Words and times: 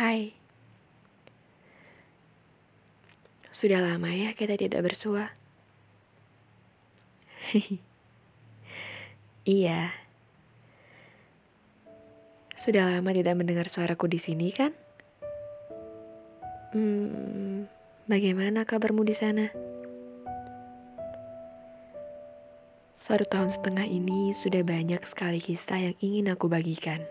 Hai. 0.00 0.32
Sudah 3.52 3.84
lama 3.84 4.08
ya 4.08 4.32
kita 4.32 4.56
tidak 4.56 4.80
bersua. 4.80 5.36
iya. 9.44 9.92
Sudah 12.56 12.96
lama 12.96 13.12
tidak 13.12 13.36
mendengar 13.36 13.68
suaraku 13.68 14.08
di 14.08 14.16
sini 14.16 14.48
kan? 14.56 14.72
Hmm, 16.72 17.68
bagaimana 18.08 18.64
kabarmu 18.64 19.04
di 19.04 19.12
sana? 19.12 19.52
Satu 22.96 23.28
tahun 23.28 23.52
setengah 23.52 23.84
ini 23.84 24.32
sudah 24.32 24.64
banyak 24.64 25.04
sekali 25.04 25.44
kisah 25.44 25.92
yang 25.92 25.96
ingin 26.00 26.32
aku 26.32 26.48
bagikan. 26.48 27.04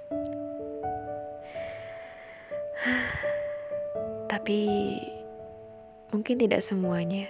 Tapi 4.30 4.62
mungkin 6.14 6.38
tidak 6.38 6.62
semuanya. 6.62 7.26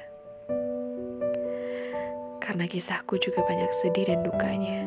Karena 2.43 2.67
kisahku 2.67 3.15
juga 3.23 3.39
banyak 3.47 3.71
sedih 3.71 4.11
dan 4.11 4.19
dukanya. 4.19 4.83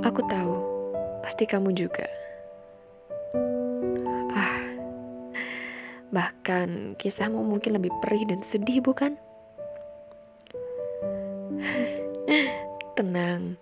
Aku 0.00 0.24
tahu, 0.24 0.54
pasti 1.20 1.44
kamu 1.44 1.76
juga. 1.76 2.08
Ah, 4.32 4.64
bahkan 6.08 6.96
kisahmu 6.96 7.44
mungkin 7.44 7.76
lebih 7.76 7.92
perih 8.00 8.24
dan 8.32 8.40
sedih, 8.40 8.80
bukan? 8.80 9.20
Tenang, 12.96 13.60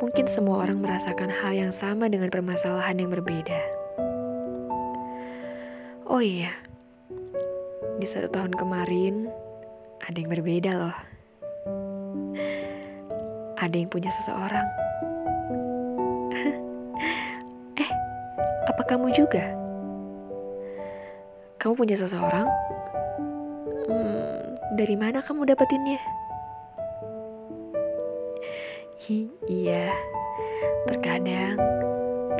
mungkin 0.00 0.24
semua 0.26 0.64
orang 0.64 0.80
merasakan 0.80 1.28
hal 1.28 1.52
yang 1.52 1.72
sama 1.76 2.08
dengan 2.08 2.32
permasalahan 2.32 2.96
yang 2.96 3.12
berbeda. 3.12 3.60
Oh 6.08 6.24
iya, 6.24 6.56
di 8.00 8.08
satu 8.08 8.32
tahun 8.32 8.56
kemarin 8.56 9.28
ada 10.00 10.16
yang 10.16 10.32
berbeda 10.32 10.72
loh. 10.72 10.96
Ada 13.60 13.76
yang 13.76 13.92
punya 13.92 14.08
seseorang. 14.08 14.66
eh, 17.84 17.90
apa 18.66 18.82
kamu 18.88 19.12
juga? 19.12 19.52
Kamu 21.60 21.76
punya 21.76 22.00
seseorang? 22.00 22.48
Hmm, 23.84 24.56
dari 24.80 24.96
mana 24.96 25.20
kamu 25.20 25.44
dapetinnya? 25.44 26.19
Iya, 29.48 29.88
terkadang 30.84 31.56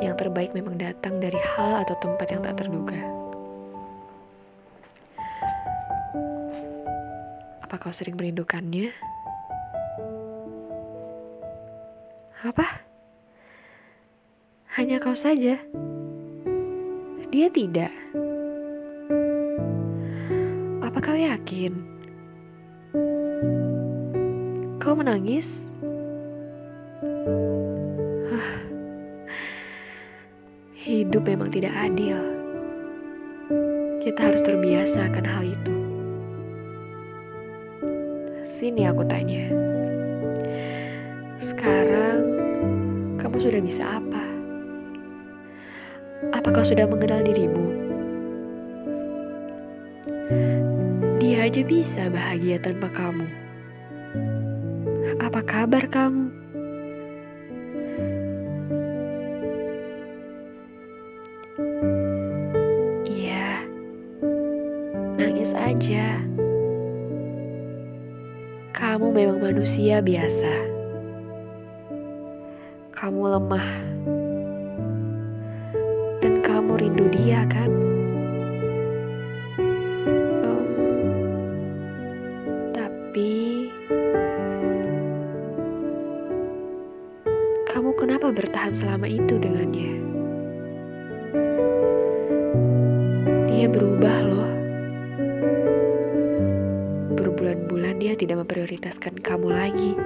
yang 0.05 0.13
terbaik 0.13 0.53
memang 0.53 0.77
datang 0.77 1.17
dari 1.17 1.41
hal 1.41 1.81
atau 1.85 1.97
tempat 1.97 2.29
yang 2.29 2.45
tak 2.45 2.61
terduga. 2.61 3.01
Apa 7.65 7.81
kau 7.81 7.93
sering 7.95 8.19
merindukannya? 8.21 8.93
Apa? 12.45 12.85
Hanya 14.77 15.01
kau 15.01 15.17
saja. 15.17 15.57
Dia 17.31 17.49
tidak. 17.49 17.93
Apa 20.85 20.99
kau 21.01 21.17
yakin? 21.17 21.73
Kau 24.77 24.93
menangis? 24.93 25.71
Hidup 30.81 31.27
memang 31.27 31.51
tidak 31.51 31.75
adil. 31.75 32.17
Kita 34.01 34.33
harus 34.33 34.41
terbiasa 34.41 35.13
akan 35.13 35.27
hal 35.27 35.45
itu. 35.45 35.77
Sini 38.49 38.87
aku 38.87 39.05
tanya. 39.05 39.51
Sekarang 41.43 42.21
kamu 43.21 43.37
sudah 43.37 43.61
bisa 43.61 43.83
apa? 43.99 44.25
Apa 46.33 46.49
kau 46.55 46.65
sudah 46.65 46.87
mengenal 46.87 47.27
dirimu? 47.27 47.67
Dia 51.21 51.51
aja 51.51 51.63
bisa 51.67 52.09
bahagia 52.09 52.57
tanpa 52.63 52.89
kamu. 52.89 53.27
Apa 55.21 55.45
kabar 55.45 55.85
kamu? 55.91 56.40
Nangis 65.41 65.57
aja. 65.57 66.21
Kamu 68.77 69.09
memang 69.09 69.41
manusia 69.41 70.05
biasa. 70.05 70.53
Kamu 72.93 73.25
lemah. 73.25 73.69
Dan 76.21 76.45
kamu 76.45 76.77
rindu 76.77 77.09
dia 77.09 77.49
kan? 77.49 77.73
Um, 80.45 80.69
tapi 82.77 83.33
kamu 87.65 87.97
kenapa 87.97 88.29
bertahan 88.29 88.77
selama 88.77 89.09
itu 89.09 89.41
dengannya? 89.41 90.05
Dia 93.49 93.65
berubah 93.73 94.19
loh 94.29 94.60
berbulan-bulan 97.41 97.97
dia 98.05 98.13
tidak 98.13 98.45
memprioritaskan 98.45 99.17
kamu 99.25 99.49
lagi. 99.49 99.97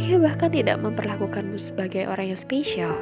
Dia 0.00 0.16
bahkan 0.16 0.48
tidak 0.48 0.80
memperlakukanmu 0.80 1.60
sebagai 1.60 2.08
orang 2.08 2.32
yang 2.32 2.40
spesial. 2.40 2.96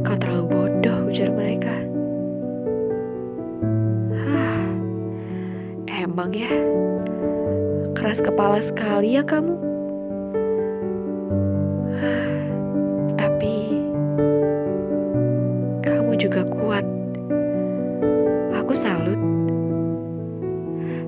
Kau 0.00 0.16
terlalu 0.16 0.48
bodoh, 0.48 1.12
ujar 1.12 1.28
mereka. 1.28 1.76
Hah, 4.16 4.64
emang 5.92 6.32
ya, 6.32 6.56
keras 7.92 8.24
kepala 8.24 8.64
sekali 8.64 9.20
ya 9.20 9.20
kamu. 9.20 9.73
Juga 16.24 16.40
kuat. 16.48 16.86
Aku 18.56 18.72
salut. 18.72 19.20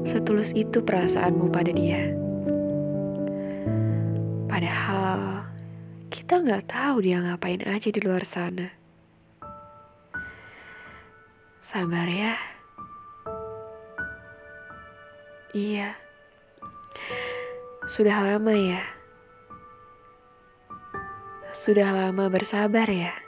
Setulus 0.04 0.52
itu 0.52 0.84
perasaanmu 0.84 1.48
pada 1.48 1.72
dia. 1.72 2.12
Padahal 4.44 5.48
kita 6.12 6.44
nggak 6.44 6.68
tahu 6.68 7.00
dia 7.00 7.24
ngapain 7.24 7.64
aja 7.64 7.88
di 7.88 8.00
luar 8.04 8.28
sana. 8.28 8.76
Sabar 11.64 12.06
ya. 12.12 12.36
Iya. 15.56 15.96
Sudah 17.88 18.20
lama 18.20 18.52
ya. 18.52 18.84
Sudah 21.56 21.88
lama 21.96 22.28
bersabar 22.28 22.86
ya 22.92 23.25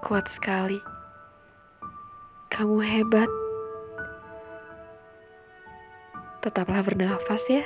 kuat 0.00 0.26
sekali. 0.32 0.80
Kamu 2.48 2.80
hebat. 2.80 3.28
Tetaplah 6.40 6.80
bernafas 6.80 7.44
ya. 7.52 7.64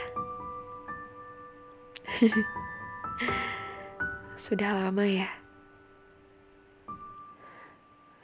Sudah 4.44 4.74
lama 4.74 5.06
ya. 5.06 5.30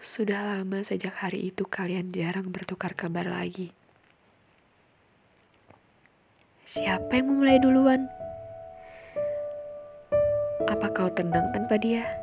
Sudah 0.03 0.59
lama 0.59 0.83
sejak 0.83 1.15
hari 1.23 1.55
itu 1.55 1.63
kalian 1.63 2.11
jarang 2.11 2.51
bertukar 2.51 2.99
kabar 2.99 3.31
lagi. 3.31 3.71
Siapa 6.67 7.15
yang 7.15 7.31
memulai 7.31 7.63
duluan? 7.63 8.11
Apa 10.67 10.91
kau 10.93 11.09
tenang 11.15 11.55
tanpa 11.55 11.79
dia? 11.79 12.20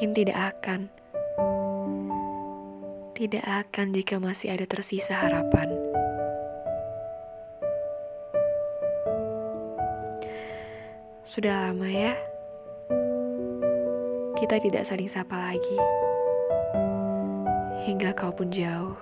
Mungkin 0.00 0.16
tidak 0.16 0.56
akan. 0.56 0.88
Tidak 3.12 3.44
akan 3.44 3.86
jika 3.92 4.16
masih 4.16 4.48
ada 4.48 4.64
tersisa 4.64 5.12
harapan. 5.12 5.68
Sudah 11.20 11.68
lama 11.68 11.84
ya, 11.84 12.16
kita 14.40 14.56
tidak 14.64 14.88
saling 14.88 15.12
sapa 15.12 15.36
lagi. 15.36 15.76
hingga 17.84 18.16
kau 18.16 18.32
pun 18.32 18.48
jauh, 18.48 18.96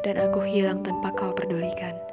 dan 0.00 0.24
aku 0.24 0.40
hilang 0.48 0.80
tanpa 0.80 1.12
kau 1.12 1.36
pedulikan. 1.36 2.09